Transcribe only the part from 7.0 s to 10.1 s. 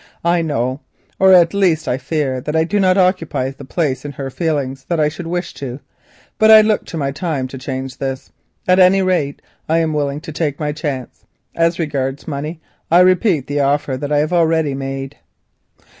time to change this; at any rate I am